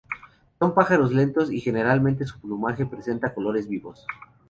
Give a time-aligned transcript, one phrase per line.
[0.57, 4.03] Son pájaros lentos, y generalmente su plumaje presenta colores vivos.